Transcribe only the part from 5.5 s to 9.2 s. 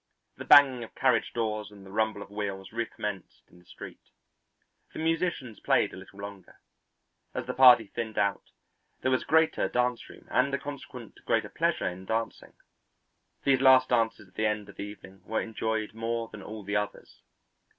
played a little longer. As the party thinned out, there